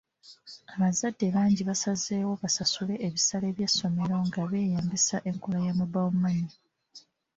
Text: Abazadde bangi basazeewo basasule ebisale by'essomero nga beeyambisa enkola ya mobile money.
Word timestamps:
Abazadde 0.73 1.25
bangi 1.35 1.61
basazeewo 1.69 2.33
basasule 2.41 2.95
ebisale 3.07 3.47
by'essomero 3.55 4.15
nga 4.27 4.41
beeyambisa 4.49 5.15
enkola 5.29 5.59
ya 5.67 5.73
mobile 5.79 6.13
money. 6.21 6.49